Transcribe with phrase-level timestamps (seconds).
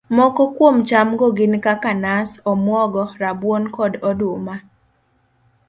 [0.17, 4.55] Moko kuom cham go gin kaka nas, omuogo, rabuon, kod oduma